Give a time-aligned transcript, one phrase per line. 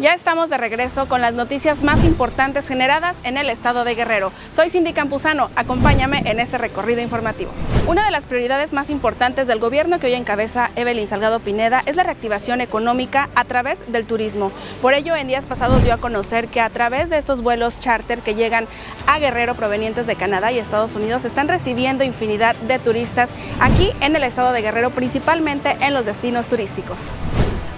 [0.00, 4.32] Ya estamos de regreso con las noticias más importantes generadas en el estado de Guerrero.
[4.50, 7.52] Soy Cindy Campuzano, acompáñame en este recorrido informativo.
[7.86, 11.94] Una de las prioridades más importantes del gobierno que hoy encabeza Evelyn Salgado Pineda es
[11.94, 14.50] la reactivación económica a través del turismo.
[14.82, 18.20] Por ello, en días pasados dio a conocer que a través de estos vuelos charter
[18.22, 18.66] que llegan
[19.06, 23.30] a Guerrero provenientes de Canadá y Estados Unidos están recibiendo infinidad de turistas
[23.60, 26.98] aquí en el estado de Guerrero, principalmente en los destinos turísticos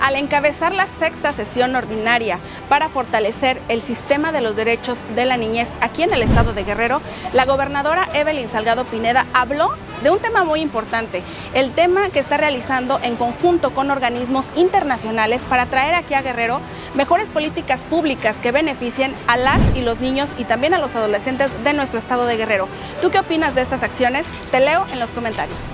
[0.01, 2.39] al encabezar la sexta sesión ordinaria
[2.69, 6.65] para fortalecer el sistema de los derechos de la niñez aquí en el estado de
[6.65, 7.01] Guerrero,
[7.33, 11.23] la gobernadora Evelyn Salgado Pineda habló de un tema muy importante,
[11.55, 16.61] el tema que está realizando en conjunto con organismos internacionales para traer aquí a Guerrero
[16.95, 21.51] mejores políticas públicas que beneficien a las y los niños y también a los adolescentes
[21.65, 22.69] de nuestro estado de Guerrero.
[23.01, 24.27] ¿Tú qué opinas de estas acciones?
[24.51, 25.65] Te leo en los comentarios.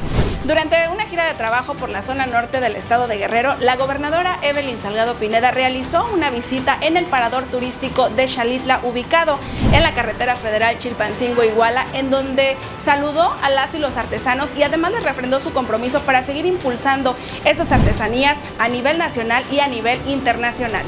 [0.45, 4.41] Durante una gira de trabajo por la zona norte del estado de Guerrero, la gobernadora
[4.43, 9.39] Evelyn Salgado Pineda realizó una visita en el parador turístico de Chalitla, ubicado
[9.73, 14.91] en la carretera federal Chilpancingo-Iguala, en donde saludó a las y los artesanos y además
[14.91, 20.01] les refrendó su compromiso para seguir impulsando esas artesanías a nivel nacional y a nivel
[20.09, 20.83] internacional.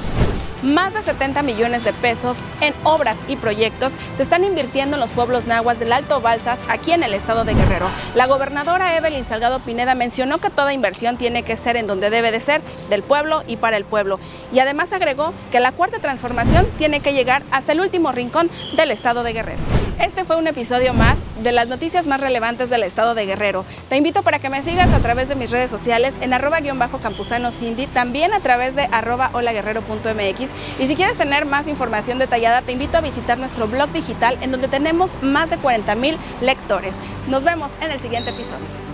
[0.65, 5.11] Más de 70 millones de pesos en obras y proyectos se están invirtiendo en los
[5.11, 7.87] pueblos nahuas del Alto Balsas, aquí en el estado de Guerrero.
[8.15, 12.31] La gobernadora Evelyn Salgado Pineda mencionó que toda inversión tiene que ser en donde debe
[12.31, 14.19] de ser, del pueblo y para el pueblo.
[14.55, 18.91] Y además agregó que la cuarta transformación tiene que llegar hasta el último rincón del
[18.91, 19.61] estado de Guerrero.
[20.01, 23.65] Este fue un episodio más de las noticias más relevantes del estado de Guerrero.
[23.89, 26.79] Te invito para que me sigas a través de mis redes sociales en arroba guion
[26.79, 30.51] bajo campusano Cindy, también a través de arroba holaguerrero.mx
[30.81, 34.51] y si quieres tener más información detallada te invito a visitar nuestro blog digital en
[34.51, 36.97] donde tenemos más de 40 mil lectores.
[37.29, 38.94] Nos vemos en el siguiente episodio.